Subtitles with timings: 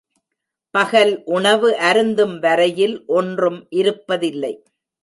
[0.73, 4.53] பகல் உணவு அருந்தும் வரையில் ஒன்றும் இருப்பதில்லை.